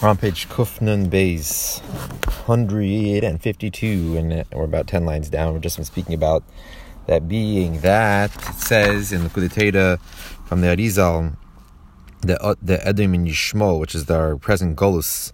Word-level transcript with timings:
We're 0.00 0.08
on 0.08 0.16
page 0.16 0.48
Kufnun 0.48 1.10
Bays, 1.10 1.80
152, 2.46 4.16
and 4.16 4.44
we're 4.52 4.64
about 4.64 4.86
10 4.86 5.04
lines 5.04 5.28
down. 5.28 5.52
We've 5.52 5.62
just 5.62 5.76
been 5.76 5.84
speaking 5.84 6.14
about 6.14 6.44
that 7.06 7.28
being 7.28 7.80
that 7.80 8.34
it 8.48 8.54
says 8.54 9.12
in 9.12 9.24
the 9.24 9.30
Kudeteda 9.30 10.00
from 10.46 10.60
the 10.60 10.68
Arizal, 10.68 11.36
the, 12.20 12.40
uh, 12.42 12.54
the 12.62 12.86
Edom 12.86 13.14
and 13.14 13.26
Yishmo, 13.26 13.80
which 13.80 13.94
is 13.94 14.10
our 14.10 14.36
present 14.36 14.76
Golus, 14.76 15.32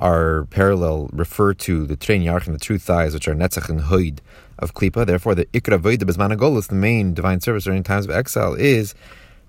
are 0.00 0.44
parallel, 0.46 1.08
refer 1.12 1.54
to 1.54 1.86
the 1.86 1.96
Trein 1.96 2.24
Yarch 2.24 2.46
and 2.46 2.54
the 2.54 2.60
True 2.60 2.78
Thighs, 2.78 3.14
which 3.14 3.26
are 3.28 3.34
Netzach 3.34 3.68
and 3.68 3.80
Hoid 3.80 4.18
of 4.58 4.74
Klipa. 4.74 5.06
Therefore, 5.06 5.34
the 5.34 5.46
Ikra 5.46 5.78
Voida 5.78 6.02
Bezmana 6.02 6.36
Golus, 6.36 6.68
the 6.68 6.74
main 6.74 7.14
divine 7.14 7.40
service 7.40 7.64
during 7.64 7.82
times 7.82 8.04
of 8.04 8.10
exile, 8.10 8.54
is 8.54 8.94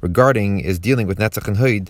regarding, 0.02 0.60
is 0.60 0.80
dealing 0.80 1.08
with 1.08 1.18
Netzach 1.18 1.48
and 1.48 1.58
Hoid 1.58 1.90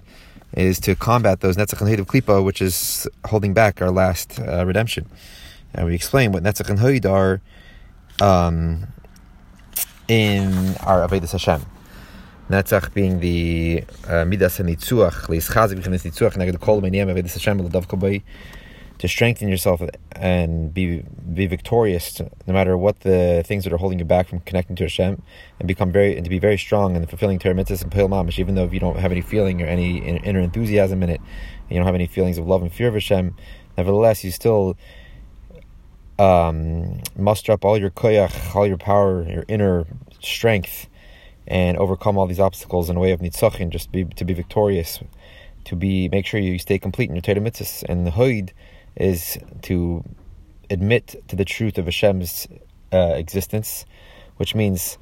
is 0.53 0.79
to 0.81 0.95
combat 0.95 1.41
those 1.41 1.57
Netzach 1.57 1.81
and 1.81 1.99
of 1.99 2.07
Klipa, 2.07 2.43
which 2.43 2.61
is 2.61 3.07
holding 3.25 3.53
back 3.53 3.81
our 3.81 3.91
last 3.91 4.39
uh, 4.39 4.65
redemption. 4.65 5.09
And 5.73 5.85
we 5.87 5.95
explain 5.95 6.31
what 6.31 6.43
Netzach 6.43 6.69
and 6.69 6.79
Hoid 6.79 7.05
are 7.05 7.41
um, 8.21 8.87
in 10.07 10.75
our 10.77 11.07
Avedis 11.07 11.31
Hashem. 11.31 11.65
Netzach 12.49 12.93
being 12.93 13.19
the 13.19 13.83
uh, 14.07 14.23
Midas 14.23 14.59
and 14.59 14.69
Nitzuach, 14.69 15.27
Leis 15.29 15.49
Chazik 15.49 15.79
B'chinis 15.79 16.05
Nitzuach, 16.05 16.33
Neged 16.33 16.59
Kol 16.59 16.81
Menyam 16.81 17.13
Avedis 17.13 17.33
Hashem, 17.33 17.61
L'dav 17.61 17.87
Kobai, 17.87 18.21
to 18.97 19.07
strengthen 19.07 19.49
yourself 19.49 19.81
and 20.13 20.73
be 20.73 21.03
be 21.33 21.47
victorious, 21.47 22.21
no 22.47 22.53
matter 22.53 22.77
what 22.77 23.01
the 23.01 23.43
things 23.45 23.63
that 23.65 23.73
are 23.73 23.77
holding 23.77 23.99
you 23.99 24.05
back 24.05 24.29
from 24.29 24.39
connecting 24.41 24.75
to 24.77 24.83
Hashem, 24.83 25.21
and 25.59 25.67
become 25.67 25.91
very 25.91 26.15
and 26.15 26.23
to 26.23 26.29
be 26.29 26.39
very 26.39 26.57
strong 26.57 26.95
and 26.95 27.03
the 27.03 27.07
fulfilling 27.07 27.39
Torah 27.39 27.55
and 27.57 27.91
Pil 27.91 28.07
Mamish, 28.07 28.39
even 28.39 28.55
though 28.55 28.63
if 28.63 28.73
you 28.73 28.79
don't 28.79 28.97
have 28.97 29.11
any 29.11 29.21
feeling 29.21 29.61
or 29.61 29.65
any 29.65 29.97
inner 29.97 30.39
enthusiasm 30.39 31.03
in 31.03 31.09
it, 31.09 31.21
you 31.69 31.75
don't 31.75 31.85
have 31.85 31.95
any 31.95 32.07
feelings 32.07 32.37
of 32.37 32.47
love 32.47 32.61
and 32.61 32.71
fear 32.71 32.87
of 32.87 32.93
Hashem, 32.93 33.35
nevertheless 33.77 34.23
you 34.23 34.31
still 34.31 34.77
um, 36.17 37.01
muster 37.17 37.51
up 37.51 37.65
all 37.65 37.77
your 37.77 37.89
koyach, 37.89 38.55
all 38.55 38.65
your 38.65 38.77
power, 38.77 39.27
your 39.29 39.43
inner 39.49 39.85
strength, 40.21 40.87
and 41.47 41.77
overcome 41.77 42.17
all 42.17 42.27
these 42.27 42.39
obstacles 42.39 42.89
in 42.89 42.95
a 42.95 42.99
way 42.99 43.11
of 43.11 43.19
nitzachin, 43.19 43.69
just 43.69 43.91
be 43.91 44.05
to 44.05 44.23
be 44.23 44.33
victorious, 44.33 44.99
to 45.65 45.75
be 45.75 46.07
make 46.07 46.25
sure 46.25 46.39
you 46.39 46.57
stay 46.57 46.79
complete 46.79 47.09
in 47.09 47.15
your 47.15 47.21
Torah 47.21 47.37
and 47.89 48.07
the 48.07 48.11
hoid 48.11 48.51
is 48.95 49.37
to 49.63 50.03
admit 50.69 51.15
to 51.27 51.35
the 51.35 51.45
truth 51.45 51.77
of 51.77 51.85
Hashem's 51.85 52.47
uh, 52.93 53.13
existence, 53.15 53.85
which 54.37 54.55
means 54.55 54.97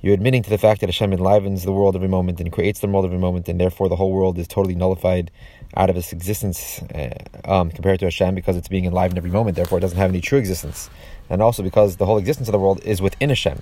you're 0.00 0.14
admitting 0.14 0.42
to 0.42 0.50
the 0.50 0.58
fact 0.58 0.80
that 0.80 0.88
Hashem 0.88 1.12
enlivens 1.12 1.64
the 1.64 1.72
world 1.72 1.96
every 1.96 2.08
moment 2.08 2.40
and 2.40 2.52
creates 2.52 2.80
the 2.80 2.86
world 2.86 3.04
every 3.04 3.18
moment, 3.18 3.48
and 3.48 3.58
therefore 3.58 3.88
the 3.88 3.96
whole 3.96 4.12
world 4.12 4.38
is 4.38 4.46
totally 4.46 4.74
nullified 4.74 5.30
out 5.74 5.90
of 5.90 5.96
its 5.96 6.12
existence 6.12 6.80
uh, 6.94 7.14
um, 7.44 7.70
compared 7.70 8.00
to 8.00 8.06
Hashem 8.06 8.34
because 8.34 8.56
it's 8.56 8.68
being 8.68 8.84
enlivened 8.84 9.18
every 9.18 9.30
moment. 9.30 9.56
Therefore, 9.56 9.78
it 9.78 9.80
doesn't 9.80 9.98
have 9.98 10.10
any 10.10 10.20
true 10.20 10.38
existence, 10.38 10.90
and 11.28 11.42
also 11.42 11.62
because 11.62 11.96
the 11.96 12.06
whole 12.06 12.18
existence 12.18 12.48
of 12.48 12.52
the 12.52 12.58
world 12.58 12.80
is 12.84 13.00
within 13.02 13.30
Hashem. 13.30 13.60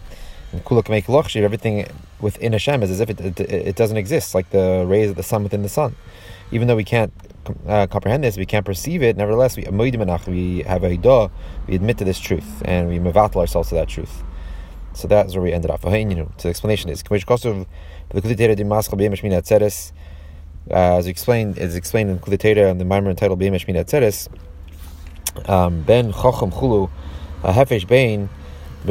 Kuluk 0.61 0.89
make 0.89 1.07
lochshiv, 1.07 1.43
everything 1.43 1.87
within 2.21 2.53
Hashem 2.53 2.83
is 2.83 2.91
as 2.91 3.01
if 3.01 3.11
it, 3.11 3.21
it, 3.21 3.41
it 3.41 3.77
doesn't 3.77 3.97
exist, 3.97 4.35
like 4.35 4.51
the 4.51 4.85
rays 4.87 5.11
of 5.11 5.17
the 5.17 5.23
sun 5.23 5.43
within 5.43 5.63
the 5.63 5.69
sun. 5.69 5.97
Even 6.51 6.69
though 6.69 6.77
we 6.77 6.85
can't 6.85 7.13
uh, 7.67 7.87
comprehend 7.87 8.23
this, 8.25 8.37
we 8.37 8.47
can't 8.47 8.65
perceive 8.65 9.03
it. 9.03 9.17
Nevertheless, 9.17 9.57
we 9.57 9.65
we 9.65 9.91
have 10.63 10.85
a 10.85 10.97
hidah, 10.97 11.31
we 11.67 11.75
admit 11.75 11.99
to 11.99 12.05
this 12.05 12.19
truth, 12.19 12.63
and 12.65 12.89
we 12.89 12.99
mevatel 12.99 13.37
ourselves 13.37 13.69
to 13.71 13.75
that 13.75 13.89
truth. 13.89 14.23
So 14.93 15.09
that's 15.09 15.35
where 15.35 15.43
we 15.43 15.53
ended 15.53 15.71
up. 15.71 15.83
So 15.83 15.91
the 15.91 16.49
explanation 16.49 16.91
is 16.91 17.03
uh, 20.71 20.97
as 20.97 21.07
explained, 21.07 21.59
as 21.59 21.75
explained 21.75 22.11
in 22.11 22.19
Kudetera 22.21 22.71
and 22.71 22.81
the 22.81 22.85
Maimer 22.85 23.11
entitled 23.11 23.39
B'Yemesh 23.41 23.67
Min 23.67 23.77
Atzeres, 23.77 24.29
um, 25.49 25.83
Ben 25.83 26.13
Chacham 26.13 26.51
Chulu, 26.51 26.89
Hefesh 27.43 27.87
Bein, 27.87 28.29
So, 28.85 28.91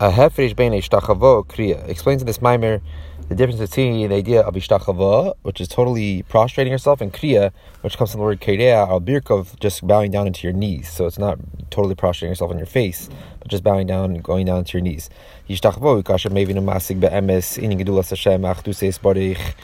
Hefesh 0.00 0.56
Bein 0.56 0.72
Eshtachavo 0.72 1.46
Kriya 1.46 1.88
explains 1.88 2.22
in 2.22 2.26
this 2.26 2.38
Maimer 2.38 2.80
the 3.28 3.36
difference 3.36 3.60
between 3.60 4.08
the 4.08 4.16
idea 4.16 4.40
of 4.40 4.54
ishtachava, 4.54 5.34
which 5.42 5.60
is 5.60 5.68
totally 5.68 6.24
prostrating 6.24 6.72
yourself, 6.72 7.00
and 7.00 7.12
kriya, 7.12 7.52
which 7.82 7.96
comes 7.96 8.10
from 8.10 8.18
the 8.18 8.24
word 8.24 8.40
kerea, 8.40 8.88
al 8.88 9.00
birkov, 9.00 9.56
just 9.60 9.86
bowing 9.86 10.10
down 10.10 10.26
into 10.26 10.48
your 10.48 10.52
knees. 10.52 10.88
So 10.90 11.06
it's 11.06 11.16
not 11.16 11.38
totally 11.70 11.94
prostrating 11.94 12.32
yourself 12.32 12.50
on 12.50 12.56
your 12.56 12.66
face, 12.66 13.08
but 13.38 13.46
just 13.46 13.62
bowing 13.62 13.86
down 13.86 14.06
and 14.06 14.20
going 14.24 14.46
down 14.46 14.64
to 14.64 14.78
your 14.78 14.82
knees. 14.82 15.10
Ishtachavo, 15.48 16.02
kasher 16.02 16.32
mevin 16.32 16.56
umasig 16.56 16.98
be'emes, 16.98 17.56
gedulas 17.78 18.10
Hashem, 18.10 18.42
achduseis 18.42 18.98
barich. 18.98 19.54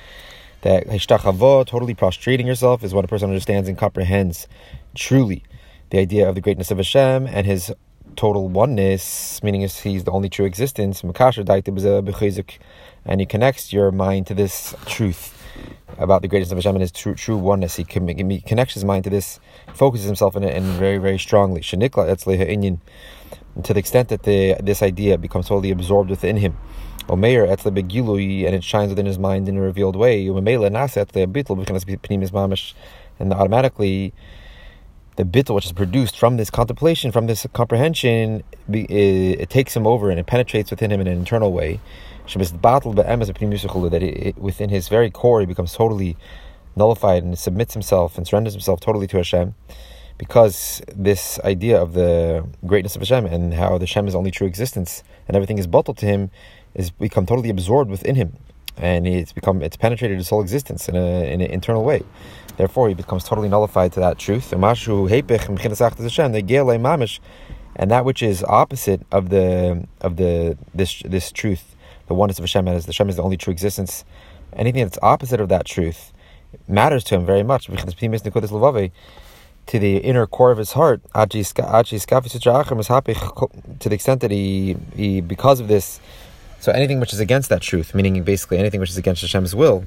That 0.61 0.87
ishtachava, 0.87 1.67
totally 1.67 1.95
prostrating 1.95 2.47
yourself, 2.47 2.85
is 2.85 2.95
what 2.95 3.05
a 3.05 3.09
person 3.09 3.31
understands 3.31 3.69
and 3.69 3.77
comprehends 3.77 4.47
truly 4.95 5.43
the 5.91 5.99
idea 5.99 6.29
of 6.29 6.35
the 6.35 6.41
greatness 6.41 6.71
of 6.71 6.79
Hashem 6.79 7.27
and 7.27 7.47
His 7.47 7.73
total 8.17 8.49
oneness, 8.49 9.43
meaning 9.43 9.61
He's 9.61 10.05
the 10.05 10.11
only 10.11 10.29
true 10.29 10.47
existence 10.47 11.03
and 13.09 13.21
he 13.21 13.27
connects 13.27 13.73
your 13.73 13.93
mind 13.93 14.27
to 14.27 14.35
this 14.35 14.75
truth 14.87 15.33
about 15.99 16.23
the 16.23 16.29
greatness 16.29 16.51
of 16.51 16.59
Hashem 16.59 16.75
and 16.75 16.83
his 16.83 16.93
true, 16.93 17.15
true 17.15 17.37
oneness. 17.37 17.77
He, 17.77 17.85
connects 17.85 18.75
his 18.75 18.85
mind 18.85 19.05
to 19.05 19.11
this, 19.11 19.39
focuses 19.75 20.07
himself 20.07 20.37
in 20.37 20.43
it, 20.43 20.55
and 20.55 20.65
very, 20.75 20.99
very 20.99 21.19
strongly. 21.19 21.63
To 21.63 21.77
the 23.73 23.79
extent 23.79 24.09
that 24.11 24.25
the 24.25 24.57
this 24.63 24.83
idea 24.83 25.17
becomes 25.17 25.49
totally 25.49 25.71
absorbed 25.71 26.11
within 26.11 26.37
him. 26.37 26.59
Omeir 27.09 27.47
etzle 27.49 27.73
begilui, 27.75 28.45
and 28.45 28.55
it 28.55 28.63
shines 28.63 28.91
within 28.91 29.07
his 29.07 29.19
mind 29.19 29.49
in 29.49 29.57
a 29.57 29.61
revealed 29.61 29.97
way. 29.97 30.27
And 33.19 33.33
automatically 33.33 34.13
the 35.17 35.25
bittul 35.25 35.55
which 35.55 35.67
is 35.67 35.73
produced 35.73 36.19
from 36.19 36.37
this 36.37 36.51
contemplation, 36.51 37.11
from 37.11 37.27
this 37.27 37.47
comprehension, 37.53 38.43
it, 38.71 38.91
it 38.91 39.51
takes 39.51 39.75
him 39.75 39.87
over 39.87 40.11
and 40.11 40.21
it 40.21 40.27
penetrates 40.27 40.71
within 40.71 40.93
him 40.93 41.01
in 41.01 41.07
an 41.07 41.19
internal 41.19 41.53
way. 41.53 41.81
That 42.27 44.03
it, 44.03 44.39
within 44.39 44.69
his 44.69 44.89
very 44.89 45.11
core 45.11 45.41
he 45.41 45.47
becomes 45.47 45.73
totally 45.73 46.17
nullified 46.75 47.23
and 47.23 47.39
submits 47.39 47.73
himself 47.73 48.19
and 48.19 48.27
surrenders 48.27 48.53
himself 48.53 48.81
totally 48.81 49.07
to 49.07 49.17
Hashem 49.17 49.55
because 50.19 50.83
this 50.95 51.39
idea 51.41 51.81
of 51.81 51.93
the 51.95 52.47
greatness 52.67 52.97
of 52.97 53.03
Hashem 53.03 53.27
and 53.27 53.55
how 53.55 53.79
the 53.79 53.87
Hashem 53.87 54.09
is 54.09 54.15
only 54.15 54.31
true 54.31 54.47
existence 54.47 55.03
and 55.29 55.37
everything 55.37 55.59
is 55.59 55.67
batel 55.67 55.97
to 55.97 56.07
him 56.07 56.31
is 56.75 56.91
become 56.91 57.27
totally 57.27 57.49
absorbed 57.49 57.91
within 57.91 58.17
him 58.17 58.37
and 58.77 59.07
it's 59.07 59.33
become 59.33 59.63
it's 59.63 59.77
penetrated 59.77 60.17
his 60.19 60.29
whole 60.29 60.41
existence 60.41 60.89
in, 60.89 60.97
a, 60.97 61.33
in 61.33 61.41
an 61.41 61.51
internal 61.51 61.85
way 61.85 62.03
therefore 62.57 62.89
he 62.89 62.95
becomes 62.95 63.25
totally 63.25 63.49
nullified 63.49 63.93
to 63.93 64.01
that 64.01 64.19
truth 64.19 64.53
and 67.79 67.91
that 67.91 68.05
which 68.05 68.23
is 68.23 68.43
opposite 68.45 69.01
of 69.13 69.29
the 69.31 69.87
of 70.01 70.17
the 70.17 70.57
this 70.75 71.03
this 71.05 71.31
truth 71.31 71.77
the 72.07 72.15
oneness 72.15 72.39
of 72.39 72.45
Hashem 72.45 72.69
as 72.69 72.87
the 72.87 72.91
Hashem 72.91 73.09
is 73.09 73.17
the 73.17 73.23
only 73.23 73.37
true 73.37 73.51
existence. 73.51 74.05
Anything 74.53 74.85
that's 74.85 74.99
opposite 75.03 75.41
of 75.41 75.49
that 75.49 75.67
truth 75.67 76.13
matters 76.69 77.03
to 77.05 77.17
him 77.17 77.27
very 77.27 77.43
much. 77.43 77.69
To 79.67 79.79
the 79.81 79.97
inner 79.97 80.27
core 80.29 80.53
of 80.53 80.59
his 80.59 80.73
heart, 80.73 81.03
to 81.13 81.29
the 81.29 81.41
extent 83.91 84.21
that 84.21 84.31
he, 84.31 84.77
he 84.95 85.21
because 85.21 85.59
of 85.59 85.67
this, 85.67 85.99
so 86.67 86.73
anything 86.73 86.99
which 86.99 87.13
is 87.13 87.21
against 87.21 87.49
that 87.51 87.63
truth, 87.63 87.95
meaning 87.95 88.21
basically 88.25 88.59
anything 88.59 88.81
which 88.81 88.91
is 88.91 88.97
against 88.97 89.23
Hashem's 89.23 89.55
will, 89.55 89.85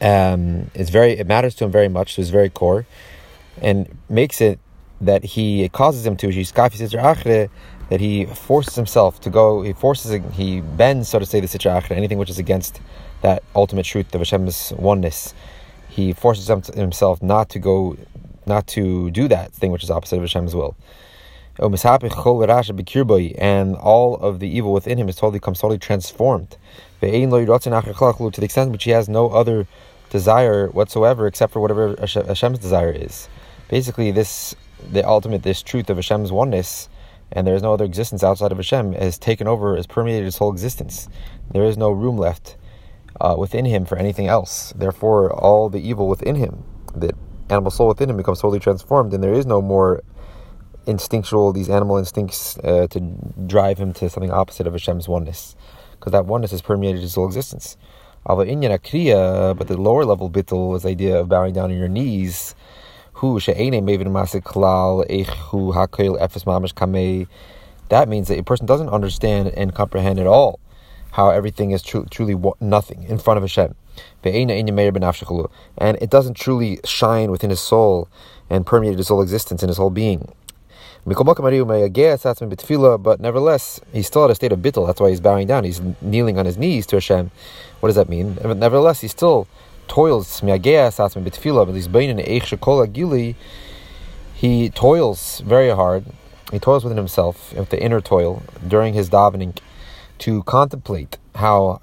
um, 0.00 0.70
is 0.72 0.88
very 0.88 1.12
it 1.12 1.26
matters 1.26 1.54
to 1.56 1.64
him 1.66 1.70
very 1.70 1.88
much 1.88 2.14
to 2.14 2.22
his 2.22 2.30
very 2.30 2.48
core, 2.48 2.86
and 3.60 3.98
makes 4.08 4.40
it 4.40 4.58
that 5.02 5.22
he 5.24 5.62
it 5.62 5.72
causes 5.72 6.06
him 6.06 6.16
to 6.16 6.28
that 7.90 8.00
he 8.00 8.24
forces 8.24 8.74
himself 8.76 9.20
to 9.20 9.28
go, 9.28 9.60
he 9.60 9.74
forces, 9.74 10.22
he 10.32 10.62
bends, 10.62 11.10
so 11.10 11.18
to 11.18 11.26
say, 11.26 11.40
the 11.40 11.46
Sitra 11.46 11.82
Achra, 11.82 11.90
anything 11.90 12.16
which 12.16 12.30
is 12.30 12.38
against 12.38 12.80
that 13.20 13.42
ultimate 13.54 13.84
truth 13.84 14.14
of 14.14 14.22
Hashem's 14.22 14.72
oneness. 14.78 15.34
He 15.90 16.14
forces 16.14 16.48
himself 16.48 17.22
not 17.22 17.50
to 17.50 17.58
go, 17.58 17.98
not 18.46 18.66
to 18.68 19.10
do 19.10 19.28
that 19.28 19.52
thing 19.52 19.70
which 19.70 19.84
is 19.84 19.90
opposite 19.90 20.16
of 20.16 20.22
Hashem's 20.22 20.54
will. 20.54 20.74
And 21.58 21.72
all 23.76 24.16
of 24.16 24.40
the 24.40 24.48
evil 24.48 24.72
within 24.72 24.98
him 24.98 25.08
is 25.08 25.16
totally 25.16 25.40
comes 25.40 25.60
totally 25.60 25.78
transformed. 25.78 26.56
To 27.00 27.10
the 27.10 28.44
extent 28.44 28.72
which 28.72 28.84
he 28.84 28.90
has 28.90 29.08
no 29.08 29.30
other 29.30 29.66
desire 30.10 30.68
whatsoever 30.68 31.26
except 31.26 31.52
for 31.52 31.60
whatever 31.60 31.96
Hashem's 31.98 32.58
desire 32.58 32.92
is. 32.92 33.28
Basically, 33.68 34.10
this 34.10 34.54
the 34.92 35.06
ultimate 35.06 35.42
this 35.42 35.62
truth 35.62 35.90
of 35.90 35.96
Hashem's 35.96 36.30
oneness 36.30 36.88
and 37.32 37.46
there 37.46 37.54
is 37.54 37.62
no 37.62 37.72
other 37.72 37.84
existence 37.84 38.22
outside 38.22 38.52
of 38.52 38.58
Hashem, 38.58 38.92
has 38.92 39.18
taken 39.18 39.48
over, 39.48 39.76
has 39.76 39.86
permeated 39.86 40.24
his 40.24 40.36
whole 40.36 40.52
existence. 40.52 41.08
There 41.50 41.64
is 41.64 41.76
no 41.76 41.90
room 41.90 42.16
left 42.16 42.56
uh, 43.20 43.34
within 43.36 43.64
him 43.64 43.84
for 43.84 43.98
anything 43.98 44.28
else. 44.28 44.72
Therefore, 44.76 45.32
all 45.32 45.68
the 45.68 45.80
evil 45.80 46.08
within 46.08 46.36
him, 46.36 46.64
the 46.94 47.12
animal 47.50 47.70
soul 47.70 47.88
within 47.88 48.10
him, 48.10 48.16
becomes 48.16 48.40
totally 48.40 48.60
transformed, 48.60 49.12
and 49.12 49.22
there 49.22 49.32
is 49.32 49.46
no 49.46 49.60
more 49.60 50.02
instinctual, 50.86 51.52
these 51.52 51.68
animal 51.68 51.96
instincts 51.96 52.58
uh, 52.58 52.86
to 52.90 53.00
drive 53.46 53.78
him 53.78 53.92
to 53.94 54.08
something 54.08 54.30
opposite 54.30 54.66
of 54.66 54.72
Hashem's 54.72 55.08
oneness, 55.08 55.56
because 55.92 56.12
that 56.12 56.26
oneness 56.26 56.52
has 56.52 56.62
permeated 56.62 57.00
his 57.02 57.14
whole 57.14 57.26
existence. 57.26 57.76
But 58.24 58.46
the 58.46 59.76
lower 59.78 60.04
level 60.04 60.30
bittul 60.30 60.76
is 60.76 60.82
the 60.82 60.88
idea 60.88 61.20
of 61.20 61.28
bowing 61.28 61.52
down 61.54 61.70
on 61.70 61.76
your 61.76 61.88
knees. 61.88 62.54
That 67.88 68.08
means 68.08 68.28
that 68.28 68.38
a 68.38 68.42
person 68.42 68.66
doesn't 68.66 68.88
understand 68.88 69.48
and 69.48 69.74
comprehend 69.74 70.18
at 70.18 70.26
all 70.26 70.58
how 71.12 71.30
everything 71.30 71.70
is 71.70 71.82
tru- 71.82 72.04
truly 72.10 72.34
nothing 72.60 73.04
in 73.04 73.18
front 73.18 73.38
of 73.38 73.44
Hashem. 73.44 73.74
And 74.24 75.96
it 76.02 76.10
doesn't 76.10 76.34
truly 76.34 76.80
shine 76.84 77.30
within 77.30 77.48
his 77.50 77.60
soul 77.60 78.08
and 78.50 78.66
permeate 78.66 78.98
his 78.98 79.08
whole 79.08 79.22
existence 79.22 79.62
and 79.62 79.70
his 79.70 79.78
whole 79.78 79.88
being. 79.88 80.28
But 81.06 81.14
nevertheless, 83.20 83.80
he's 83.92 84.08
still 84.08 84.24
at 84.24 84.30
a 84.30 84.34
state 84.34 84.50
of 84.50 84.58
bittul. 84.58 84.88
That's 84.88 85.00
why 85.00 85.10
he's 85.10 85.20
bowing 85.20 85.46
down. 85.46 85.62
He's 85.62 85.80
kneeling 86.02 86.36
on 86.36 86.46
his 86.46 86.58
knees 86.58 86.84
to 86.86 86.96
Hashem. 86.96 87.30
What 87.78 87.88
does 87.88 87.94
that 87.94 88.08
mean? 88.08 88.36
But 88.42 88.56
nevertheless, 88.56 89.02
he 89.02 89.08
still 89.08 89.46
toils. 89.86 90.42
He 94.34 94.70
toils 94.70 95.40
very 95.40 95.70
hard. 95.70 96.06
He 96.50 96.58
toils 96.58 96.84
within 96.84 96.96
himself, 96.96 97.54
with 97.54 97.70
the 97.70 97.80
inner 97.80 98.00
toil, 98.00 98.42
during 98.66 98.94
his 98.94 99.08
davening, 99.08 99.56
to 100.18 100.42
contemplate 100.42 101.18
how 101.36 101.80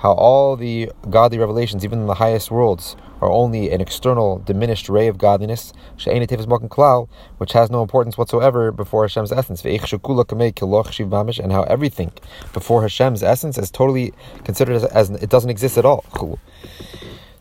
how 0.00 0.12
all 0.12 0.56
the 0.56 0.90
godly 1.10 1.38
revelations, 1.38 1.84
even 1.84 2.00
in 2.00 2.06
the 2.06 2.14
highest 2.14 2.50
worlds, 2.50 2.96
are 3.20 3.30
only 3.30 3.70
an 3.70 3.82
external, 3.82 4.38
diminished 4.38 4.88
ray 4.88 5.08
of 5.08 5.18
godliness, 5.18 5.74
which 5.94 7.52
has 7.52 7.70
no 7.70 7.82
importance 7.82 8.16
whatsoever 8.16 8.72
before 8.72 9.04
Hashem's 9.04 9.30
essence. 9.30 9.62
And 9.62 11.52
how 11.52 11.62
everything 11.64 12.12
before 12.54 12.80
Hashem's 12.80 13.22
essence 13.22 13.58
is 13.58 13.70
totally 13.70 14.14
considered 14.42 14.76
as, 14.76 14.84
as 14.84 15.10
it 15.10 15.28
doesn't 15.28 15.50
exist 15.50 15.76
at 15.76 15.84
all. 15.84 16.38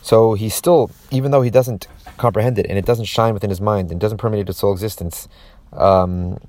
So 0.01 0.33
he 0.33 0.49
still, 0.49 0.91
even 1.11 1.31
though 1.31 1.41
he 1.41 1.49
doesn't 1.49 1.87
comprehend 2.17 2.59
it 2.59 2.65
and 2.67 2.77
it 2.77 2.85
doesn't 2.85 3.05
shine 3.05 3.33
within 3.33 3.49
his 3.49 3.61
mind 3.61 3.89
and 3.89 4.01
doesn't 4.01 4.17
permeate 4.17 4.47
his 4.47 4.59
whole 4.59 4.73
existence, 4.73 5.29
um, 5.71 6.39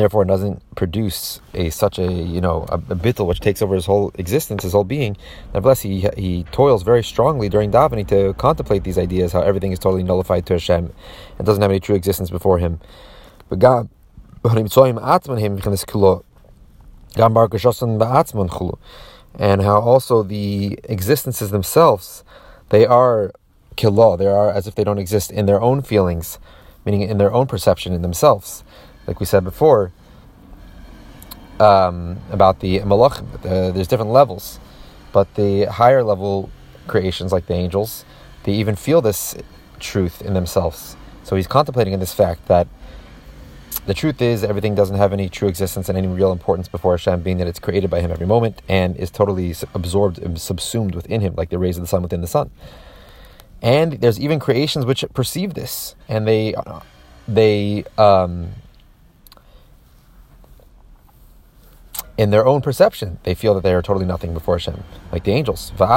therefore 0.00 0.22
it 0.22 0.26
doesn't 0.26 0.62
produce 0.74 1.40
a 1.54 1.70
such 1.70 1.98
a 1.98 2.10
you 2.10 2.40
know 2.40 2.64
a, 2.68 2.80
a 2.90 3.24
which 3.24 3.40
takes 3.40 3.60
over 3.60 3.74
his 3.74 3.86
whole 3.86 4.10
existence, 4.14 4.62
his 4.62 4.72
whole 4.72 4.84
being. 4.84 5.16
Nevertheless, 5.52 5.82
he 5.82 6.08
he 6.16 6.44
toils 6.44 6.82
very 6.82 7.04
strongly 7.04 7.48
during 7.48 7.70
davening 7.70 8.08
to 8.08 8.34
contemplate 8.34 8.84
these 8.84 8.98
ideas, 8.98 9.32
how 9.32 9.42
everything 9.42 9.72
is 9.72 9.78
totally 9.78 10.02
nullified 10.02 10.46
to 10.46 10.54
Hashem 10.54 10.92
and 11.38 11.46
doesn't 11.46 11.62
have 11.62 11.70
any 11.70 11.80
true 11.80 11.94
existence 11.94 12.30
before 12.30 12.58
him. 12.58 12.80
But 13.48 13.58
God, 13.58 13.88
and 19.38 19.62
how 19.62 19.80
also 19.80 20.22
the 20.22 20.78
existences 20.84 21.50
themselves, 21.50 22.24
they 22.70 22.86
are 22.86 23.32
killah, 23.76 24.18
they 24.18 24.26
are 24.26 24.50
as 24.50 24.66
if 24.66 24.74
they 24.74 24.84
don't 24.84 24.98
exist 24.98 25.30
in 25.30 25.46
their 25.46 25.60
own 25.60 25.82
feelings, 25.82 26.38
meaning 26.84 27.02
in 27.02 27.18
their 27.18 27.32
own 27.32 27.46
perception 27.46 27.92
in 27.92 28.02
themselves 28.02 28.64
like 29.06 29.20
we 29.20 29.26
said 29.26 29.44
before, 29.44 29.92
um, 31.60 32.18
about 32.30 32.60
the 32.60 32.80
malachim. 32.80 33.26
Uh, 33.44 33.70
there's 33.70 33.88
different 33.88 34.10
levels, 34.10 34.58
but 35.12 35.34
the 35.34 35.64
higher 35.64 36.02
level 36.02 36.50
creations, 36.86 37.32
like 37.32 37.46
the 37.46 37.54
angels, 37.54 38.04
they 38.44 38.52
even 38.52 38.76
feel 38.76 39.00
this 39.00 39.36
truth 39.78 40.22
in 40.22 40.34
themselves. 40.34 40.96
So 41.24 41.36
he's 41.36 41.46
contemplating 41.46 41.92
in 41.92 42.00
this 42.00 42.12
fact 42.12 42.46
that 42.46 42.66
the 43.86 43.94
truth 43.94 44.22
is 44.22 44.44
everything 44.44 44.74
doesn't 44.74 44.96
have 44.96 45.12
any 45.12 45.28
true 45.28 45.48
existence 45.48 45.88
and 45.88 45.98
any 45.98 46.06
real 46.06 46.30
importance 46.30 46.68
before 46.68 46.92
Hashem, 46.92 47.22
being 47.22 47.38
that 47.38 47.48
it's 47.48 47.58
created 47.58 47.90
by 47.90 48.00
Him 48.00 48.12
every 48.12 48.26
moment 48.26 48.62
and 48.68 48.96
is 48.96 49.10
totally 49.10 49.54
absorbed 49.74 50.18
and 50.18 50.40
subsumed 50.40 50.94
within 50.94 51.20
Him, 51.20 51.34
like 51.36 51.50
the 51.50 51.58
rays 51.58 51.76
of 51.76 51.82
the 51.82 51.88
sun 51.88 52.02
within 52.02 52.20
the 52.20 52.28
sun. 52.28 52.50
And 53.60 53.94
there's 53.94 54.20
even 54.20 54.38
creations 54.38 54.84
which 54.84 55.04
perceive 55.14 55.54
this, 55.54 55.94
and 56.08 56.26
they 56.26 56.54
they 57.28 57.84
um, 57.96 58.50
in 62.18 62.30
their 62.30 62.46
own 62.46 62.60
perception, 62.60 63.18
they 63.22 63.34
feel 63.34 63.54
that 63.54 63.62
they 63.62 63.72
are 63.72 63.82
totally 63.82 64.06
nothing 64.06 64.34
before 64.34 64.56
Hashem, 64.56 64.84
like 65.10 65.24
the 65.24 65.32
angels. 65.32 65.72
Even 65.78 65.88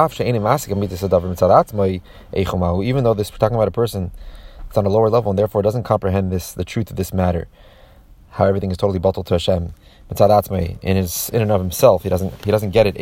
though 3.04 3.14
this 3.14 3.32
we're 3.32 3.38
talking 3.38 3.56
about 3.56 3.68
a 3.68 3.72
person 3.72 4.12
that's 4.64 4.78
on 4.78 4.86
a 4.86 4.90
lower 4.90 5.10
level 5.10 5.32
and 5.32 5.38
therefore 5.38 5.62
doesn't 5.62 5.84
comprehend 5.84 6.32
this 6.32 6.54
the 6.54 6.64
truth 6.64 6.90
of 6.90 6.96
this 6.96 7.14
matter, 7.14 7.50
how 8.32 8.46
everything 8.46 8.72
is 8.72 8.78
totally 8.78 9.00
batel 9.00 9.26
to 9.26 9.34
Hashem. 9.34 9.74
In 10.08 10.98
his 10.98 11.30
in 11.30 11.42
and 11.42 11.52
of 11.52 11.60
himself, 11.60 12.04
he 12.04 12.10
doesn't 12.10 12.46
he 12.46 12.52
doesn't 12.52 12.72
get 12.72 12.88
it. 12.88 12.96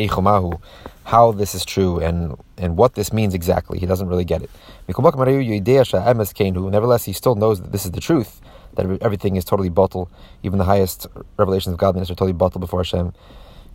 How 1.05 1.33
this 1.33 1.53
is 1.53 1.65
true 1.65 1.99
and 1.99 2.37
and 2.57 2.77
what 2.77 2.95
this 2.95 3.11
means 3.11 3.33
exactly, 3.33 3.77
he 3.77 3.85
doesn't 3.85 4.07
really 4.07 4.23
get 4.23 4.41
it. 4.41 4.49
Nevertheless, 4.87 7.03
he 7.03 7.13
still 7.13 7.35
knows 7.35 7.61
that 7.61 7.73
this 7.73 7.85
is 7.85 7.91
the 7.91 7.99
truth 7.99 8.39
that 8.75 8.85
everything 9.01 9.35
is 9.35 9.45
totally 9.45 9.69
batel, 9.69 10.09
even 10.43 10.57
the 10.57 10.65
highest 10.65 11.07
revelations 11.37 11.73
of 11.73 11.79
godliness 11.79 12.09
are 12.09 12.15
totally 12.15 12.33
batel 12.33 12.59
before 12.59 12.79
Hashem. 12.79 13.13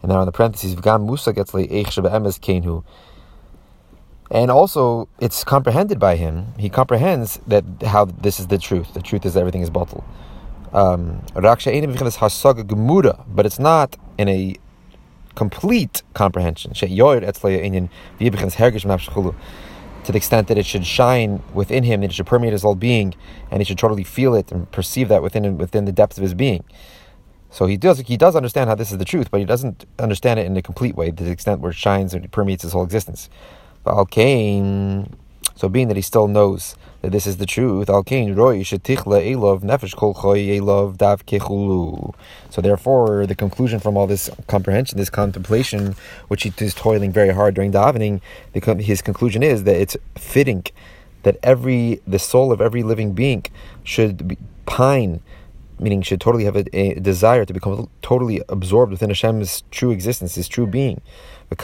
And 0.03 0.11
now 0.11 0.21
in 0.21 0.27
the 0.27 0.33
parentheses, 0.33 0.75
V'gam 0.75 1.07
Musa 1.07 1.33
gets 1.33 1.53
kenhu. 1.53 2.85
And 4.31 4.51
also, 4.51 5.09
it's 5.21 5.43
comprehended 5.43 5.99
by 5.99 6.17
him. 6.17 6.53
He 6.59 6.69
comprehends 6.69 7.39
that 7.47 7.65
how 7.85 8.05
this 8.05 8.39
is 8.39 8.49
the 8.49 8.59
truth. 8.59 8.93
The 8.93 9.01
truth 9.01 9.25
is 9.25 9.37
everything 9.37 9.63
is 9.63 9.71
batel. 9.71 10.05
Um, 10.73 11.23
but 11.35 11.47
it's 13.47 13.59
not 13.59 13.97
in 14.19 14.29
a 14.29 14.55
complete 15.35 16.03
comprehension 16.15 16.75
to 20.09 20.13
the 20.13 20.17
extent 20.17 20.49
that 20.49 20.57
it 20.57 20.65
should 20.65 20.87
shine 20.87 21.43
within 21.53 21.85
him, 21.85 22.01
that 22.01 22.07
it 22.07 22.15
should 22.15 22.25
permeate 22.25 22.55
his 22.55 22.63
whole 22.63 22.75
being, 22.75 23.13
and 23.51 23.61
he 23.61 23.65
should 23.67 23.77
totally 23.77 24.05
feel 24.05 24.35
it 24.35 24.51
and 24.51 24.73
perceive 24.73 25.07
that 25.09 25.23
within 25.23 25.45
him, 25.45 25.59
within 25.59 25.85
the 25.85 25.93
depths 25.93 26.17
of 26.17 26.23
his 26.23 26.33
being. 26.33 26.65
So 27.51 27.67
he 27.67 27.77
does 27.77 27.99
he 27.99 28.17
does 28.17 28.35
understand 28.35 28.71
how 28.71 28.75
this 28.75 28.91
is 28.91 28.97
the 28.97 29.05
truth, 29.05 29.31
but 29.31 29.39
he 29.39 29.45
doesn't 29.45 29.85
understand 29.99 30.41
it 30.41 30.47
in 30.47 30.57
a 30.57 30.63
complete 30.63 30.97
way, 30.97 31.11
to 31.11 31.25
the 31.25 31.31
extent 31.31 31.61
where 31.61 31.73
it 31.73 31.77
shines 31.77 32.15
and 32.15 32.25
it 32.25 32.31
permeates 32.31 32.63
his 32.63 32.73
whole 32.73 32.85
existence. 32.85 33.29
But 33.85 34.03
Cain, 34.07 35.15
so 35.55 35.69
being 35.69 35.89
that 35.89 35.97
he 35.99 36.03
still 36.03 36.27
knows 36.27 36.75
that 37.03 37.13
this 37.13 37.27
is 37.27 37.37
the 37.37 37.47
truth, 37.47 37.89
Al 37.89 38.03
Elov 38.05 39.61
Nefesh 39.63 39.95
Kol 39.95 40.15
Choy 40.15 40.59
Elov 40.59 40.97
Dav 40.97 41.25
Kechulu. 41.27 42.15
So 42.51 42.61
therefore, 42.61 43.27
the 43.27 43.35
conclusion 43.35 43.79
from 43.79 43.97
all 43.97 44.07
this 44.07 44.29
comprehension, 44.47 44.99
this 44.99 45.11
contemplation, 45.11 45.95
which 46.29 46.43
he 46.43 46.53
is 46.59 46.75
toiling 46.75 47.13
very 47.13 47.31
hard 47.31 47.55
during 47.55 47.73
davening, 47.73 48.21
his 48.81 49.03
conclusion 49.03 49.43
is 49.43 49.65
that 49.65 49.77
it's 49.77 49.97
fitting 50.17 50.65
that 51.23 51.37
every 51.43 52.01
the 52.07 52.19
soul 52.19 52.53
of 52.53 52.61
every 52.61 52.83
living 52.83 53.13
being 53.13 53.45
should 53.85 54.37
pine 54.67 55.21
meaning 55.81 56.03
should 56.03 56.21
totally 56.21 56.45
have 56.45 56.57
a, 56.57 56.77
a, 56.77 56.95
desire 56.95 57.45
to 57.45 57.53
become 57.53 57.89
totally 58.03 58.43
absorbed 58.49 58.91
within 58.91 59.11
Hashem's 59.11 59.63
true 59.71 59.91
existence, 59.91 60.35
His 60.35 60.49
true 60.49 60.67
being. 60.67 61.01
And 61.51 61.59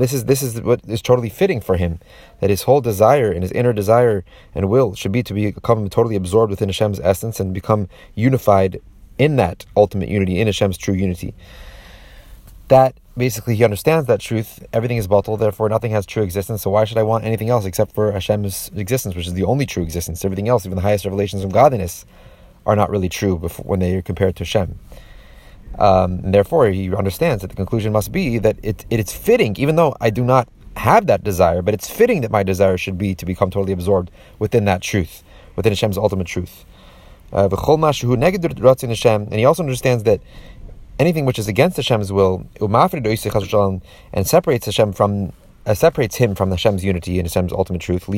this 0.00 0.12
is 0.12 0.24
this 0.24 0.42
is 0.42 0.60
what 0.62 0.80
is 0.88 1.02
totally 1.02 1.28
fitting 1.28 1.60
for 1.60 1.76
him, 1.76 2.00
that 2.40 2.50
his 2.50 2.62
whole 2.62 2.80
desire 2.80 3.30
and 3.30 3.42
his 3.42 3.52
inner 3.52 3.72
desire 3.72 4.24
and 4.54 4.68
will 4.68 4.94
should 4.96 5.12
be 5.12 5.22
to 5.22 5.32
become 5.32 5.88
totally 5.88 6.16
absorbed 6.16 6.50
within 6.50 6.68
Hashem's 6.68 6.98
essence 7.00 7.38
and 7.38 7.54
become 7.54 7.88
unified 8.16 8.80
in 9.16 9.36
that 9.36 9.64
ultimate 9.76 10.08
unity, 10.08 10.40
in 10.40 10.48
Hashem's 10.48 10.78
true 10.78 10.94
unity. 10.94 11.34
That 12.66 12.96
basically 13.18 13.56
he 13.56 13.64
understands 13.64 14.06
that 14.06 14.20
truth. 14.20 14.64
Everything 14.72 14.96
is 14.96 15.08
batel, 15.08 15.38
therefore 15.38 15.68
nothing 15.68 15.90
has 15.90 16.06
true 16.06 16.22
existence. 16.22 16.62
So 16.62 16.70
why 16.70 16.84
should 16.84 16.96
I 16.96 17.02
want 17.02 17.24
anything 17.24 17.50
else 17.50 17.64
except 17.64 17.92
for 17.92 18.12
Hashem's 18.12 18.70
existence, 18.74 19.14
which 19.14 19.26
is 19.26 19.34
the 19.34 19.44
only 19.44 19.66
true 19.66 19.82
existence? 19.82 20.24
Everything 20.24 20.48
else, 20.48 20.64
even 20.64 20.76
the 20.76 20.82
highest 20.82 21.04
revelations 21.04 21.44
of 21.44 21.52
godliness, 21.52 22.06
are 22.64 22.76
not 22.76 22.90
really 22.90 23.08
true 23.08 23.38
before, 23.38 23.64
when 23.64 23.80
they 23.80 23.96
are 23.96 24.02
compared 24.02 24.36
to 24.36 24.44
Hashem. 24.44 24.78
Um, 25.78 26.20
and 26.24 26.34
therefore, 26.34 26.68
he 26.68 26.94
understands 26.94 27.42
that 27.42 27.48
the 27.48 27.56
conclusion 27.56 27.92
must 27.92 28.10
be 28.10 28.38
that 28.38 28.56
it, 28.62 28.86
it 28.90 29.00
is 29.00 29.12
fitting, 29.12 29.54
even 29.58 29.76
though 29.76 29.94
I 30.00 30.10
do 30.10 30.24
not 30.24 30.48
have 30.76 31.06
that 31.06 31.24
desire, 31.24 31.62
but 31.62 31.74
it's 31.74 31.90
fitting 31.90 32.20
that 32.22 32.30
my 32.30 32.42
desire 32.42 32.78
should 32.78 32.98
be 32.98 33.14
to 33.14 33.26
become 33.26 33.50
totally 33.50 33.72
absorbed 33.72 34.10
within 34.38 34.64
that 34.66 34.80
truth, 34.80 35.22
within 35.56 35.72
Hashem's 35.72 35.98
ultimate 35.98 36.26
truth. 36.26 36.64
Uh, 37.32 37.44
and 37.44 39.34
he 39.34 39.44
also 39.44 39.62
understands 39.62 40.04
that 40.04 40.20
anything 40.98 41.24
which 41.24 41.38
is 41.38 41.48
against 41.48 41.76
Hashem's 41.76 42.12
will, 42.12 42.46
and 44.12 44.26
separates 44.26 44.66
Hashem 44.66 44.92
from 44.92 45.32
uh, 45.66 45.74
separates 45.74 46.16
him 46.16 46.34
from 46.34 46.50
Hashem's 46.50 46.82
unity 46.82 47.18
and 47.18 47.26
Hashem's 47.26 47.52
ultimate 47.52 47.82
truth 47.82 48.08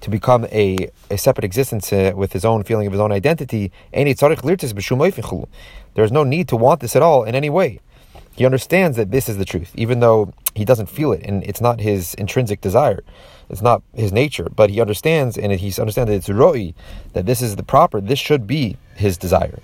to 0.00 0.10
become 0.10 0.46
a, 0.46 0.90
a 1.10 1.18
separate 1.18 1.44
existence 1.44 1.92
uh, 1.92 2.12
with 2.16 2.32
his 2.32 2.44
own 2.44 2.64
feeling 2.64 2.86
of 2.86 2.92
his 2.92 3.00
own 3.00 3.12
identity, 3.12 3.70
there 5.94 6.04
is 6.04 6.12
no 6.12 6.24
need 6.24 6.48
to 6.48 6.56
want 6.56 6.80
this 6.80 6.96
at 6.96 7.02
all 7.02 7.24
in 7.24 7.34
any 7.34 7.50
way. 7.50 7.80
he 8.34 8.46
understands 8.46 8.96
that 8.96 9.10
this 9.10 9.28
is 9.28 9.36
the 9.36 9.44
truth, 9.44 9.72
even 9.74 10.00
though 10.00 10.32
he 10.54 10.64
doesn't 10.64 10.88
feel 10.88 11.12
it, 11.12 11.22
and 11.24 11.44
it's 11.44 11.60
not 11.60 11.80
his 11.80 12.14
intrinsic 12.14 12.60
desire, 12.60 13.02
it's 13.50 13.62
not 13.62 13.82
his 13.94 14.12
nature. 14.12 14.48
But 14.54 14.70
he 14.70 14.80
understands, 14.80 15.36
and 15.36 15.52
he 15.52 15.68
understands 15.80 16.08
that 16.08 16.16
it's 16.16 16.28
roi, 16.28 16.72
that 17.12 17.26
this 17.26 17.42
is 17.42 17.56
the 17.56 17.62
proper, 17.62 18.00
this 18.00 18.18
should 18.18 18.46
be 18.46 18.76
his 18.96 19.18
desire. 19.18 19.58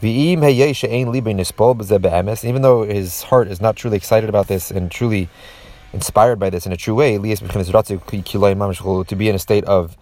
Even 0.00 0.42
though 2.62 2.84
his 2.84 3.22
heart 3.24 3.48
is 3.48 3.60
not 3.60 3.74
truly 3.74 3.96
excited 3.96 4.28
about 4.28 4.46
this 4.46 4.70
and 4.70 4.92
truly 4.92 5.28
inspired 5.92 6.38
by 6.38 6.50
this 6.50 6.66
in 6.66 6.72
a 6.72 6.76
true 6.76 6.94
way, 6.94 7.18
to 7.18 9.16
be 9.16 9.28
in 9.28 9.34
a 9.34 9.38
state 9.38 9.64
of 9.64 9.96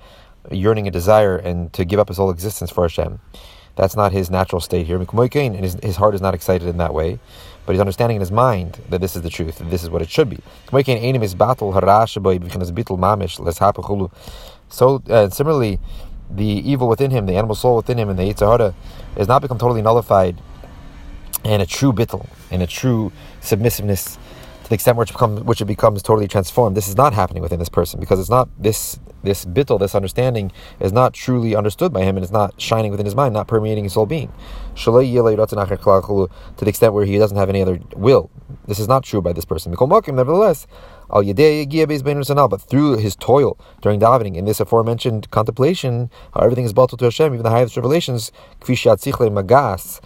yearning 0.51 0.87
and 0.87 0.93
desire 0.93 1.37
and 1.37 1.73
to 1.73 1.87
give 1.87 1.99
up 1.99 2.09
his 2.09 2.19
whole 2.19 2.31
existence 2.31 2.71
for 2.71 2.85
Hashem. 2.85 3.21
That's 3.77 3.97
not 3.97 4.13
his 4.13 4.31
natural 4.31 4.61
state 4.61 4.87
here. 4.87 4.99
And 4.99 5.57
his, 5.57 5.79
his 5.83 5.97
heart 5.97 6.15
is 6.15 6.21
not 6.21 6.35
excited 6.35 6.69
in 6.69 6.77
that 6.77 6.93
way, 6.93 7.19
but 7.65 7.73
he's 7.73 7.81
understanding 7.81 8.17
in 8.17 8.21
his 8.21 8.33
mind 8.33 8.79
that 8.91 9.01
this 9.01 9.17
is 9.17 9.23
the 9.23 9.31
truth, 9.31 9.63
this 9.65 9.83
is 9.83 9.89
what 9.91 10.03
it 10.03 10.11
should 10.11 10.29
be. 10.29 10.41
So 14.69 15.03
uh, 15.09 15.31
similarly, 15.31 15.79
the 16.31 16.45
evil 16.45 16.89
within 16.89 17.11
him, 17.11 17.27
the 17.27 17.37
animal 17.37 17.55
soul 17.55 17.77
within 17.77 17.99
him, 17.99 18.09
and 18.09 18.19
the 18.19 18.23
Yetzer 18.25 18.47
Hara 18.47 18.75
has 19.17 19.29
not 19.29 19.43
become 19.43 19.59
totally 19.59 19.83
nullified 19.83 20.41
and 21.45 21.63
a 21.63 21.67
true 21.67 21.93
bittul, 21.93 22.27
and 22.51 22.63
a 22.63 22.67
true 22.67 23.13
submissiveness 23.41 24.19
to 24.67 24.71
the 24.71 24.75
extent 24.75 24.97
which 24.97 25.13
which 25.13 25.61
it 25.61 25.67
becomes 25.67 26.03
totally 26.03 26.27
transformed. 26.27 26.77
This 26.77 26.89
is 26.89 26.97
not 26.97 27.13
happening 27.13 27.41
within 27.41 27.61
this 27.61 27.69
person 27.69 28.01
because 28.01 28.19
it's 28.19 28.29
not 28.29 28.49
this 28.61 28.99
this 29.23 29.45
bittul, 29.45 29.79
this 29.79 29.95
understanding 29.95 30.51
is 30.81 30.93
not 30.93 31.13
truly 31.13 31.55
understood 31.55 31.93
by 31.93 32.03
him 32.03 32.17
and 32.17 32.25
it's 32.25 32.33
not 32.33 32.61
shining 32.61 32.91
within 32.91 33.07
his 33.07 33.15
mind, 33.15 33.33
not 33.33 33.47
permeating 33.47 33.85
his 33.85 33.95
whole 33.95 34.07
being. 34.07 34.33
To 34.85 34.91
the 34.91 36.67
extent 36.67 36.93
where 36.95 37.05
he 37.05 37.19
doesn't 37.19 37.37
have 37.37 37.49
any 37.49 37.63
other 37.63 37.79
will. 37.95 38.29
This 38.67 38.81
is 38.81 38.89
not 38.89 39.05
true 39.05 39.23
by 39.23 39.33
this 39.33 39.45
person. 39.45 39.71
Nevertheless, 39.73 40.67
but 41.11 42.61
through 42.61 42.99
his 42.99 43.17
toil 43.17 43.59
during 43.83 44.01
davening 44.01 44.37
in 44.37 44.45
this 44.45 44.61
aforementioned 44.61 45.31
contemplation, 45.31 46.11
how 46.35 46.41
everything 46.41 46.65
is 46.65 46.73
batel 46.73 46.99
to 46.99 47.05
Hashem, 47.05 47.33
even 47.33 47.45
the 47.45 47.51
highest 47.51 47.77
revelations, 47.77 48.33
magas 48.61 50.01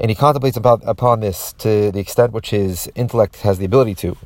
and 0.00 0.10
he 0.10 0.14
contemplates 0.14 0.56
about, 0.56 0.80
upon 0.86 1.20
this 1.20 1.52
to 1.58 1.92
the 1.92 2.00
extent 2.00 2.32
which 2.32 2.50
his 2.50 2.90
intellect 2.94 3.36
has 3.42 3.58
the 3.58 3.66
ability 3.66 3.94
to. 3.96 4.16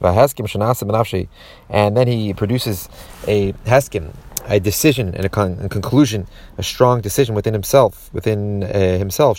And 1.69 1.97
then 1.97 2.07
he 2.07 2.33
produces 2.33 2.89
a 3.27 3.53
heskim, 3.67 4.15
a 4.47 4.61
decision 4.61 5.15
and 5.17 5.25
a, 5.27 5.29
con- 5.29 5.59
a, 5.61 5.69
conclusion, 5.69 6.29
a 6.59 6.63
strong 6.63 7.01
decision 7.01 7.35
within 7.35 7.55
himself, 7.55 8.09
within 8.15 8.63
uh, 8.63 8.99
himself. 8.99 9.37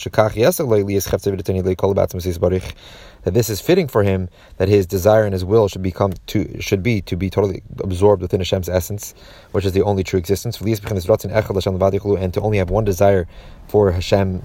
That 3.25 3.33
this 3.33 3.49
is 3.49 3.59
fitting 3.59 3.87
for 3.87 4.03
him, 4.03 4.29
that 4.57 4.69
his 4.69 4.85
desire 4.85 5.25
and 5.25 5.33
his 5.33 5.43
will 5.43 5.67
should 5.67 5.81
become 5.81 6.13
to 6.27 6.61
should 6.61 6.81
be 6.81 7.01
to 7.01 7.17
be 7.17 7.29
totally 7.29 7.63
absorbed 7.79 8.21
within 8.21 8.39
Hashem's 8.39 8.69
essence, 8.69 9.13
which 9.51 9.65
is 9.65 9.73
the 9.73 9.81
only 9.81 10.03
true 10.03 10.19
existence. 10.19 10.61
And 10.61 12.33
to 12.33 12.41
only 12.41 12.57
have 12.59 12.69
one 12.69 12.85
desire 12.85 13.27
for 13.67 13.91
Hashem 13.91 14.43